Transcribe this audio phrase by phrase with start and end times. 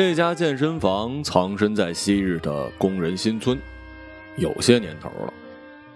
[0.00, 3.58] 这家健身房藏身在昔日的工人新村，
[4.36, 5.34] 有些年头了。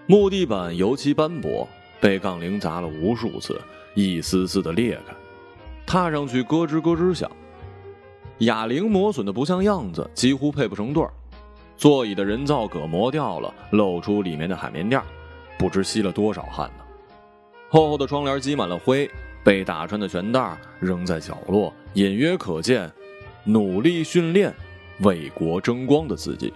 [0.06, 1.68] 木地板油漆斑驳，
[2.00, 3.60] 被杠铃砸了无数次，
[3.94, 5.14] 一丝丝的裂开，
[5.86, 7.30] 踏上去咯吱咯吱响。
[8.38, 11.12] 哑铃磨损的不像样子，几乎配不成对儿。
[11.76, 15.00] 座椅的人造革磨掉了，露出里面的海绵垫，
[15.56, 16.84] 不知吸了多少汗呢。
[17.68, 19.08] 厚厚的窗帘积满了灰，
[19.44, 22.90] 被打穿的拳袋扔在角落，隐约可见
[23.44, 24.54] “努力训练，
[25.00, 26.52] 为国争光”的自己。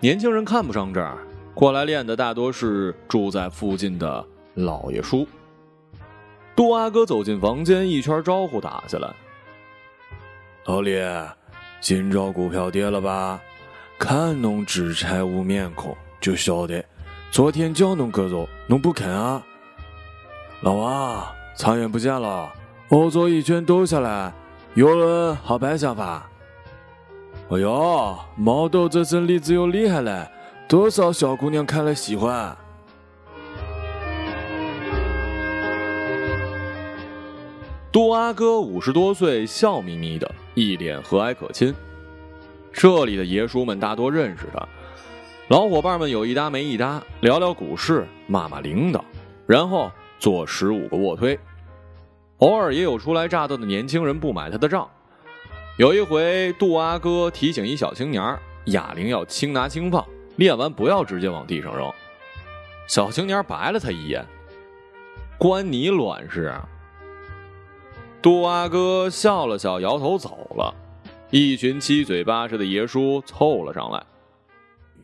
[0.00, 1.18] 年轻人看不上这儿，
[1.54, 4.24] 过来练的大多是住在附近的
[4.54, 5.26] 老爷叔。
[6.54, 9.08] 杜阿哥走进房间，一圈招呼打下来。
[10.64, 11.00] 老李，
[11.80, 13.40] 今朝股票跌了吧？
[13.98, 16.84] 看侬纸柴无面孔，就晓得
[17.30, 19.42] 昨天叫侬割肉，侬不肯啊。
[20.60, 22.52] 老王，苍蝇不见了，
[22.88, 24.32] 我做一圈兜下来，
[24.74, 26.28] 有人好白想法。
[27.50, 30.30] 哎呦，毛豆这身例子又厉害了，
[30.68, 32.56] 多少小姑娘看了喜欢。
[37.90, 41.74] 杜阿哥五十多岁，笑眯眯的，一脸和蔼可亲。
[42.70, 44.68] 这里的爷叔们大多认识他，
[45.48, 49.02] 老伙伴们有一搭没一搭，聊聊股市，骂骂领导，
[49.46, 51.36] 然后做十五个卧推。
[52.38, 54.88] 偶尔也有初来乍到的年轻人不买他的账。
[55.76, 60.04] 有一回，杜阿哥提醒一小青年哑铃要轻拿轻放，
[60.36, 61.90] 练完不要直接往地上扔。
[62.86, 64.24] 小青年白了他一眼
[65.36, 66.54] ：“关你卵事！”
[68.22, 70.74] 杜阿哥笑了笑，摇头走了。
[71.30, 74.02] 一群七嘴八舌的爷叔凑了上来：“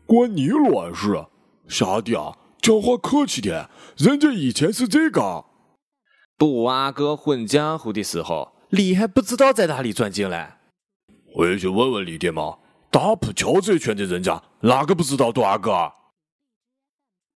[0.07, 1.25] 关你卵事，
[1.69, 5.45] 小弟啊，讲话客气点，人家以前是这个。”
[6.37, 10.59] 杜阿哥混江湖的时候，你还不知道在哪里钻进来？
[11.33, 12.59] 回去问问李爹妈，
[12.91, 15.93] 打浦桥这圈的人家哪个不知道杜阿哥？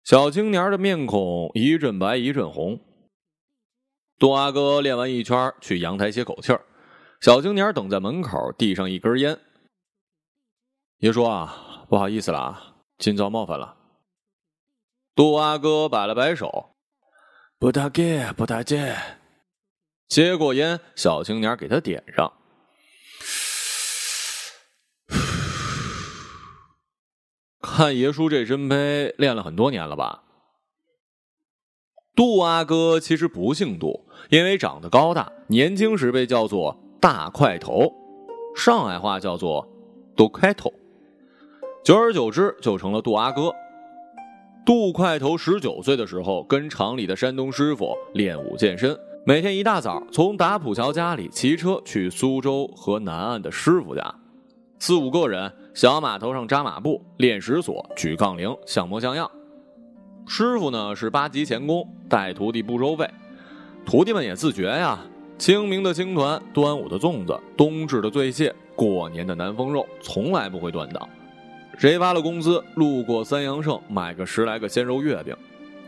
[0.05, 2.81] 小青年的面孔一阵白一阵红。
[4.19, 6.65] 杜阿哥练完一圈，去阳台歇口气儿。
[7.21, 9.39] 小青年等在门口，递上一根烟。
[10.99, 13.77] 爷叔啊，不好意思了啊，今朝冒犯了。
[15.15, 16.76] 杜阿哥摆了摆手，
[17.59, 18.79] 不打紧，不打紧。
[20.09, 22.31] 接过烟，小青年给他点上。
[27.63, 30.25] 看爷叔这身胚，练了很多年了吧？
[32.15, 37.91] 杜阿哥其实不姓杜，因为长得高大，年轻时被叫做大块头，
[38.55, 39.67] 上海话叫做
[40.15, 40.71] 杜块头。
[41.83, 43.51] 久而久之，就成了杜阿哥。
[44.67, 54.13] 杜块头十九岁的时候，跟厂里的山东师傅练武健身，每天一大早从打浦桥家里骑车去苏州和南岸的师傅家，
[54.81, 59.31] 四五个人，小码头上扎马步，练石锁，举杠铃，像模像样。
[60.27, 63.09] 师傅呢是八级钳工，带徒弟不收费，
[63.85, 64.99] 徒弟们也自觉呀。
[65.39, 71.09] 清明的青团，端午的粽子，冬至的醉蟹，过年的南风肉，从来不会断档。
[71.79, 75.37] 谁发了工资，路过三阳盛买个十来个鲜肉月饼，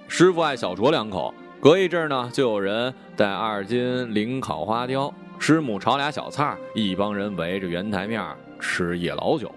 [0.06, 1.32] 师傅爱小酌两口。
[1.60, 8.22] 隔一阵呢，就有人带二斤零烤花雕，师母炒俩小菜，一帮人围着圆台面
[8.60, 9.50] 吃夜老酒。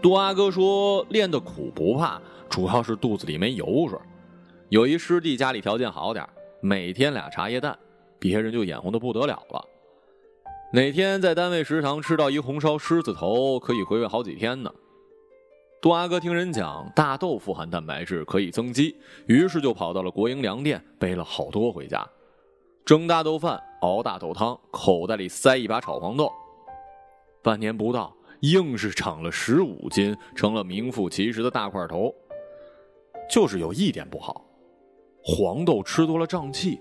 [0.00, 2.20] 杜阿哥说练的苦不怕。
[2.48, 3.98] 主要是肚子里没油水。
[4.68, 6.24] 有一师弟家里条件好点
[6.60, 7.76] 每天俩茶叶蛋，
[8.18, 9.62] 别人就眼红的不得了了。
[10.72, 14.72] 哪天在单位食堂吃到一红烧狮子头，可以回味好几天呢。
[15.80, 22.04] 杜阿哥听人讲大豆富含蛋白质，可以增肌，于是就跑到了国营粮店，背了好多回家，
[22.84, 26.32] 蒸大豆饭，熬大豆汤，口袋里塞一把炒黄豆。
[27.42, 32.12] 半年不到，硬是长了十五斤，成了名副其实的大块头。
[33.30, 34.44] 就是有一点不好，
[35.22, 36.80] 黄豆吃多了胀气，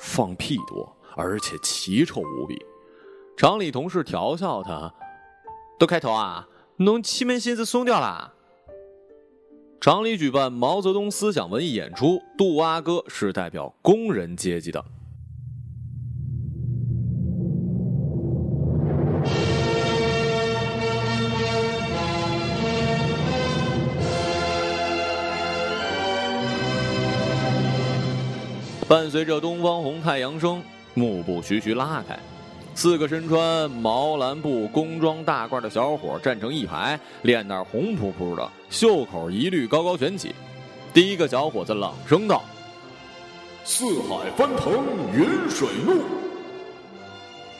[0.00, 2.56] 放屁多，而且奇臭无比。
[3.36, 4.92] 厂里同事调笑他
[5.78, 6.46] ：“都开头啊，
[6.84, 8.34] 侬气门心思松掉了。”
[9.80, 14.84] 厂里举办毛泽东思想文艺演出，杜阿哥是代表工人阶级的。
[28.88, 30.62] 伴随着东方红太阳升，
[30.92, 32.16] 幕布徐徐拉开，
[32.74, 40.34] 四个身穿毛蓝布工装大褂的小伙站成一排，脸蛋红扑扑的，袖口一律高高卷起。
[40.92, 42.42] 第一个小伙子朗声道
[43.62, 44.72] ：“四海翻腾
[45.14, 46.02] 云水怒。”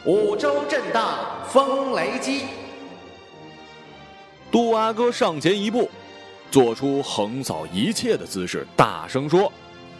[0.04, 1.18] 五洲震荡
[1.48, 2.46] 风雷击。
[4.50, 5.88] 杜阿哥上前一步，
[6.50, 9.52] 做出横扫一切的姿势，大声说：“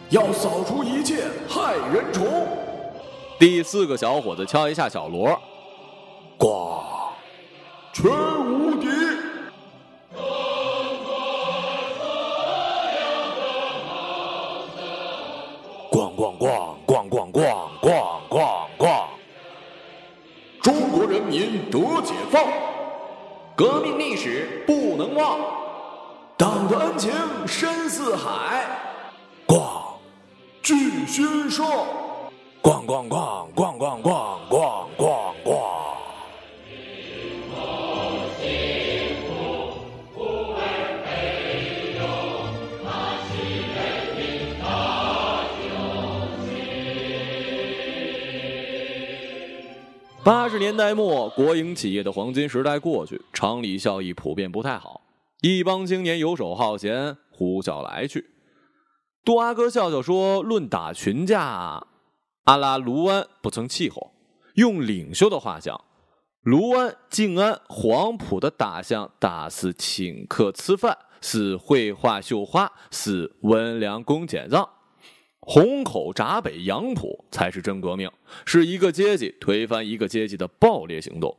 [0.09, 2.25] 要扫除一切害人虫。”
[3.43, 5.37] 第四个小伙子敲一下小锣，
[6.39, 6.81] 咣，
[7.91, 8.87] 全无敌。
[15.91, 17.33] 咣咣咣咣咣咣
[17.81, 19.03] 咣咣咣！
[20.61, 22.45] 中国人民得解放，
[23.57, 25.37] 革命历史不能忘，
[26.37, 27.11] 党的恩情
[27.45, 28.65] 深似海。
[29.45, 29.61] 咣，
[30.61, 31.85] 巨勋说，
[32.63, 35.59] 咣咣咣咣咣咣咣咣咣。
[50.23, 55.01] 八十年代末，国营企业的黄金时代过去，厂里效益普遍不太好，
[55.41, 58.23] 一帮青年游手好闲，呼啸来去。
[59.25, 61.85] 杜阿哥笑笑说：“论打群架，
[62.43, 64.11] 阿拉卢湾不曾气候。
[64.55, 65.83] 用领袖的话讲，
[66.41, 74.67] 卢湾、静安、黄埔的打相大肆请客吃饭，是绘画绣花，是温良恭俭让。”
[75.45, 78.09] 虹口、闸北、杨浦才是真革命，
[78.45, 81.35] 是一个阶级推翻一个阶级的暴烈行动。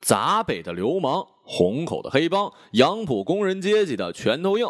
[0.00, 4.66] 闸北的流氓，虹口的黑帮，杨浦工人阶级的拳头硬。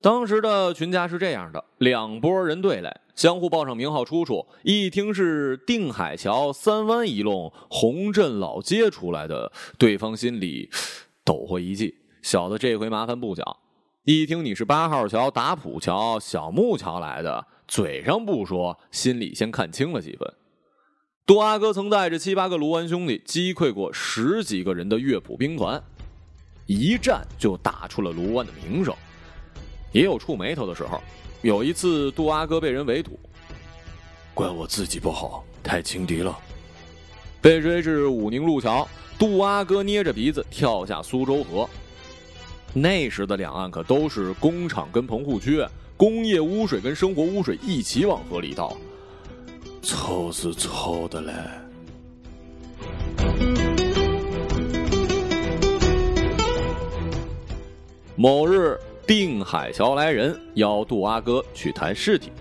[0.00, 10.68] 当时的群架是这样的：两拨人对垒，相互报上名号出处，一听是定海桥三湾一弄洪镇老街出来的，对方心里
[11.24, 13.60] 抖获一记，小的这回麻烦不小。
[14.04, 20.34] 一听你是八号桥、打浦桥、小木桥来的，嘴上不说，心里先看清了几分。
[21.24, 25.82] 杜阿哥曾带着七八个卢湾兄弟击溃过十几个人的乐谱兵团，
[26.66, 28.94] 一战就打出了卢湾的名声。
[29.90, 31.00] 也有触眉头的时候，
[31.46, 33.16] 有一次杜阿哥被人围堵，
[34.34, 36.36] 怪我自己不好，太轻敌了。
[37.40, 41.70] 被追至武宁路桥，杜阿哥捏着鼻子跳下苏州河。
[42.72, 45.64] 那时的两岸可都是工厂跟棚户区，
[45.96, 48.76] 工业污水跟生活污水一起往河里倒，
[49.82, 51.32] 臭是臭的嘞。
[58.16, 62.32] 某日，定海桥来人邀杜阿哥去谈尸体，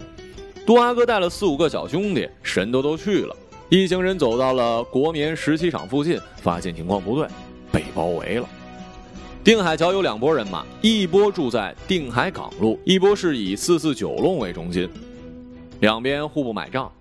[0.66, 3.36] 杜阿哥带了四五个小兄弟，神都都去了。
[3.70, 7.28] 一行人走到了国棉石漆厂附近，发现情况不对，
[7.72, 8.50] 被包围了。
[9.44, 14.90] 定海桥有两拨人马，一波住在定海港路，一波是以四四九弄为中心，
[15.82, 16.92] 两边互不买账，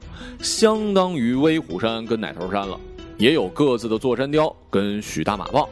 [0.41, 2.79] 相当于威虎山跟奶头山了，
[3.17, 5.67] 也有各自的座山雕跟许大马棒。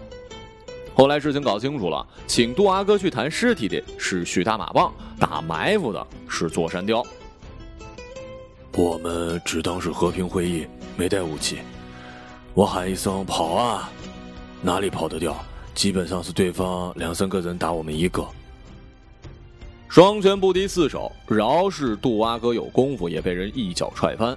[0.94, 7.04] 后来事情搞清楚了，请杜阿哥去谈尸体的是许大马棒，打埋伏的是座山雕。
[8.74, 10.66] 我们只当是和平会议，
[10.96, 11.58] 没带武器。
[12.54, 13.90] 我喊一声跑啊，
[14.60, 15.34] 哪里跑得掉？
[15.74, 18.26] 基本上是对方两三个人打我们一个。
[19.88, 24.36] 双拳不敌四手，饶是杜阿哥有功夫，也被人一脚踹翻。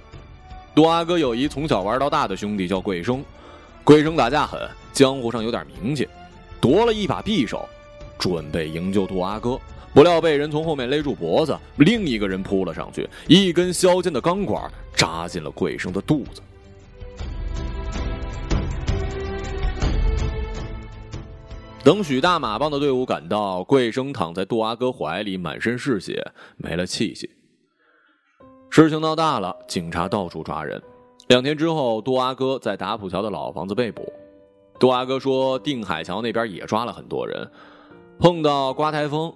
[0.74, 3.22] 杜阿哥有一从小玩到大的兄弟叫桂生，
[3.84, 4.60] 桂生打架狠，
[4.92, 6.08] 江湖上有点名气。
[6.60, 7.68] 夺了一把匕首，
[8.18, 9.58] 准备营救杜阿哥，
[9.94, 16.42] 不料被人从后面勒住脖子，另一个人扑了上去，一根削尖的钢管扎进了桂生的肚子。
[21.84, 27.30] 等许大马棒的队伍赶到，桂生躺在杜阿哥怀里，满身是血，没了气息。
[28.70, 30.82] 事情闹大了，警察到处抓人。
[31.28, 34.12] 两天之后，杜阿哥在打浦桥的老房子被捕。
[34.78, 37.48] 杜阿哥说，定海桥那边也抓了很多人，
[38.18, 39.32] 碰到刮台风，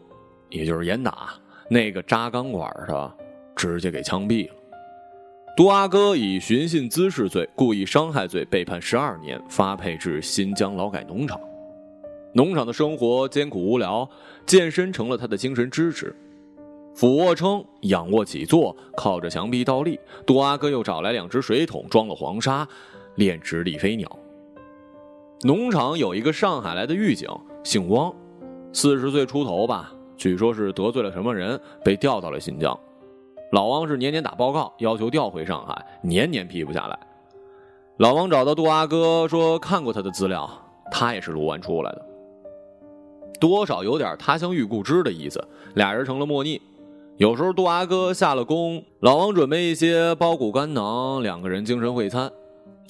[0.51, 1.31] 也就是严打，
[1.69, 3.13] 那个扎钢管的
[3.57, 4.55] 直接给枪毙了。
[5.57, 11.41] 杜阿哥以寻衅滋事罪、故意伤害罪被判十二年，发配至新疆劳改农场。
[12.33, 14.09] 农场的生活艰苦无聊，
[14.47, 16.15] 健身成了他的精神支持。
[16.95, 19.99] 俯卧撑、仰卧起坐，靠着墙壁倒立。
[20.27, 22.67] 杜阿哥又找来两只水桶，装了黄沙，
[23.17, 24.09] 练直立飞鸟。
[25.43, 27.27] 农场有一个上海来的狱警，
[27.65, 28.15] 姓汪，
[28.75, 32.79] 四十岁出头吧，据说是得罪了什么人，被调到了新疆。
[33.53, 36.99] 老汪是年年打报告，要求调回上海，年年批不下来。
[37.97, 40.47] 老汪找到杜阿哥说看过他的资料，
[40.93, 42.05] 他也是卢湾出来的，
[43.41, 45.43] 多少有点他乡遇故知的意思，
[45.75, 46.61] 俩人成了莫逆。
[47.17, 52.31] 有时候杜阿哥下了工，老王准备一些包谷干囊，两个人精神会餐。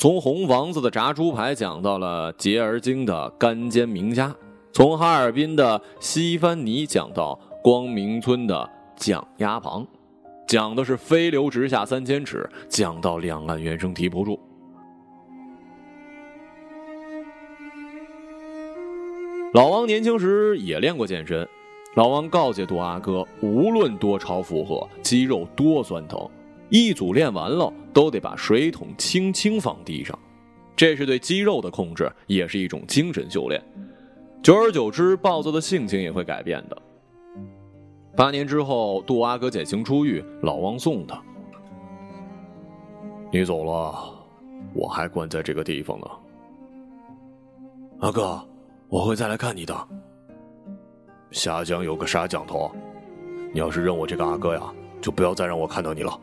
[0.00, 4.34] 从红房子的炸猪排讲到了洁而精的干煎名家，
[4.72, 9.86] 从哈尔滨的西番泥讲到光明村的酱鸭旁，
[10.46, 14.40] 讲的是飞流直下三千尺，讲到两岸猿声啼不住。
[19.52, 21.46] 老王年轻时也练过健身，
[21.94, 26.26] 老王告诫杜阿哥，无论多超负荷，肌肉多酸疼，
[26.70, 30.18] 一组练完了都得把水桶轻轻放地上，
[30.74, 33.62] 这是对肌肉的控制，也是一种精神修炼。
[34.42, 36.76] 久而久之，暴躁的性情也会改变的。
[38.16, 41.22] 八年之后，杜阿哥减刑出狱，老王送他
[43.32, 44.12] ：“你走了，
[44.74, 46.06] 我还关在这个地方呢。”
[48.00, 48.42] 阿哥。
[48.88, 49.88] 我会再来看你的。
[51.30, 52.68] 下江有个杀江头，
[53.52, 54.62] 你要是认我这个阿哥呀，
[55.00, 56.20] 就不要再让我看到你了。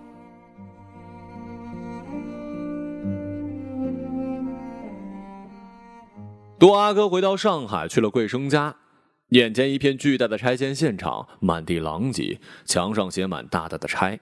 [6.60, 8.78] 杜阿哥回到上海，去了贵生家，
[9.30, 14.20] 眼前一片巨大的拆迁现场，满地狼藉，墙上写满大大的“拆”。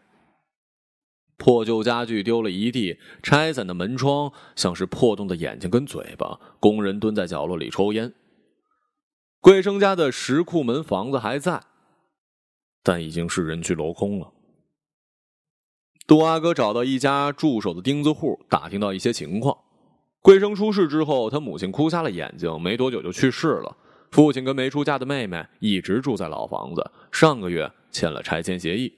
[1.37, 8.13] 破旧家具丢了一地，拆散的门窗像是破洞的眼睛跟嘴巴，工人蹲在角落里抽烟。
[9.39, 11.61] 贵生家的石库门房子还在，
[12.83, 14.33] 但已经是人去楼空了。
[16.05, 19.57] 杜阿哥找到一家驻守的钉子户，打听到一些情况。
[20.25, 23.77] 桂生出事之后，他母亲哭瞎了眼睛，没多久就去世了。
[24.09, 28.91] 父亲跟没出嫁的妹妹一直住在老房子，上个月签了拆迁协议。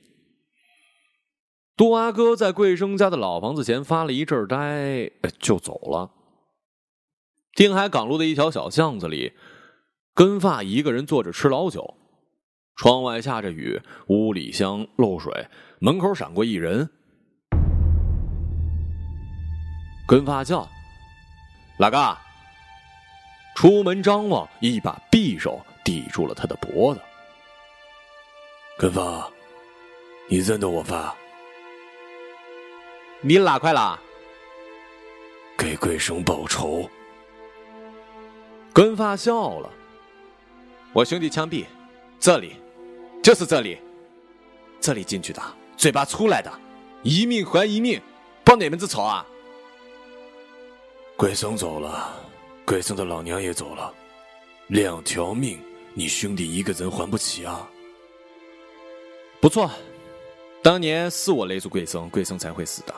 [1.75, 6.11] 杜阿哥在桂生家的老房子前发了一阵呆，就走了。
[7.55, 9.33] 定海港路的一条小巷子里。
[10.13, 11.95] 根发一个人坐着吃老酒，
[12.77, 15.47] 窗外下着雨，屋里香漏水，
[15.79, 16.89] 门口闪过一人。
[20.07, 20.67] 根发叫
[21.77, 22.17] ：“哪个？”
[23.55, 27.01] 出门张望，一把匕首抵住了他的脖子。
[28.77, 29.27] 根发，
[30.27, 31.15] 你认得我吧？
[33.21, 33.99] 你哪块啦？
[35.57, 36.87] 给贵生报仇。
[38.71, 39.67] 根发笑了。
[40.93, 41.65] 我兄弟枪毙，
[42.19, 42.57] 这里，
[43.23, 43.79] 就是这里，
[44.79, 45.41] 这里进去的，
[45.75, 46.51] 嘴巴出来的，
[47.01, 47.99] 一命还一命，
[48.45, 49.25] 报哪门子仇啊？
[51.17, 52.13] 贵生走了，
[52.63, 53.91] 贵生的老娘也走了，
[54.67, 55.59] 两条命，
[55.95, 57.67] 你兄弟一个人还不起啊？
[59.41, 59.67] 不错，
[60.61, 62.93] 当年是我勒住贵生，贵生才会死的，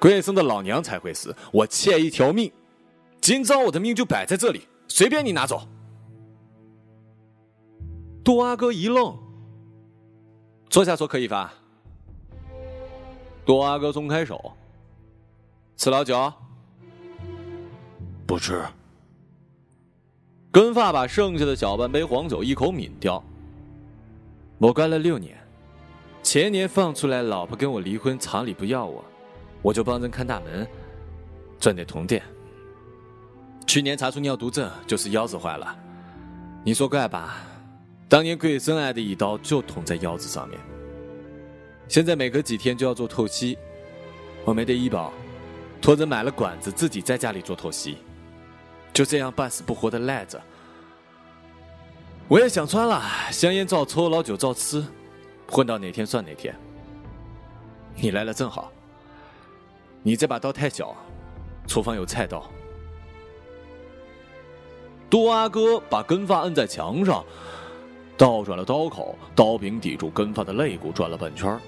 [0.00, 2.52] 贵生的老娘才会死，我欠一条命，
[3.20, 5.62] 今朝我的命就摆在这里，随便你拿走。
[8.24, 9.16] 杜阿哥一愣，
[10.68, 11.54] 坐下说可以吧？
[13.46, 14.52] 杜阿哥松开手，
[15.76, 16.32] 吃老酒？
[18.32, 18.64] 不吃。
[20.50, 23.22] 根发把剩下的小半杯黄酒一口抿掉。
[24.56, 25.36] 我干了六年，
[26.22, 29.04] 前年放出来，老婆跟我离婚，厂里不要我，
[29.60, 30.66] 我就帮人看大门，
[31.60, 32.22] 赚点铜锭。
[33.66, 35.76] 去年查出尿毒症，就是腰子坏了，
[36.64, 37.36] 你说怪吧？
[38.08, 40.58] 当年贵生挨的一刀就捅在腰子上面，
[41.86, 43.58] 现在每隔几天就要做透析，
[44.46, 45.12] 我没得医保，
[45.82, 47.98] 托人买了管子，自己在家里做透析，
[48.92, 50.40] 就这样半死不活的赖着。
[52.28, 54.84] 我也想穿了，香烟照抽，老酒照吃，
[55.48, 56.54] 混到哪天算哪天。
[57.94, 58.72] 你来了正好，
[60.02, 60.94] 你这把刀太小，
[61.66, 62.48] 厨房有菜刀。
[65.10, 67.24] 杜阿哥把根发摁在墙上。
[68.16, 71.58] 倒转了刀口，刀柄抵住根发的肋骨，转了半圈。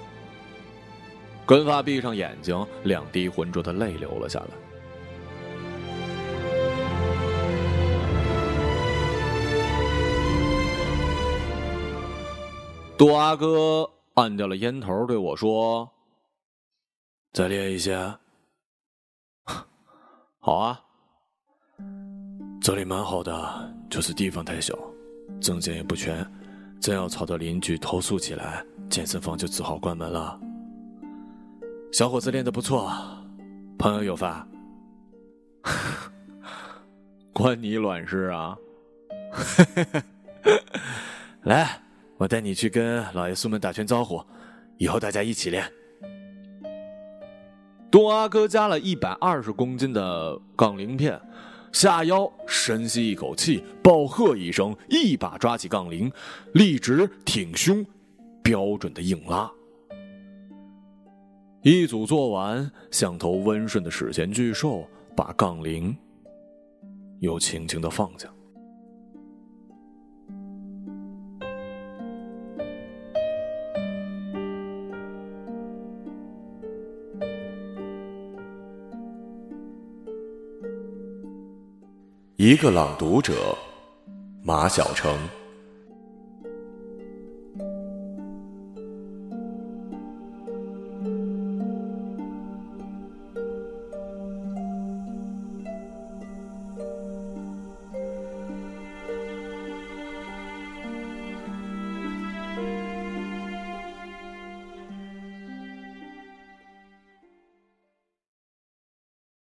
[1.45, 4.47] 根发闭上眼睛，两滴浑浊的泪流了下来。
[12.97, 15.91] 杜阿哥按掉了烟头，对我说
[17.35, 17.97] ：“再练一些。
[20.39, 20.81] ”好啊，
[22.61, 24.79] 这里蛮好的，就是地方太小。
[25.41, 26.25] 证件也不全，
[26.81, 30.39] 真要吵到邻居投诉起来，健身房就只好关门了。
[31.93, 32.93] 小伙子练的不错，
[33.77, 34.47] 朋友有发，
[37.35, 38.57] 关你卵事啊！
[41.43, 41.81] 来，
[42.17, 44.25] 我带你去跟老爷苏们打声招呼，
[44.79, 45.71] 以后大家一起练。
[47.91, 51.21] 东阿哥加了一百二十公斤的杠铃片。
[51.73, 56.11] 下腰，深吸一口气，暴喝一声，一把抓起杠铃，
[56.53, 57.85] 立直挺胸，
[58.45, 59.51] 标准的硬拉。
[61.63, 65.97] 一组做完，像头温顺的史前巨兽，把杠铃
[67.19, 68.29] 又轻轻的放下。
[82.47, 83.57] 一个朗读者，
[84.43, 85.17] 马晓成。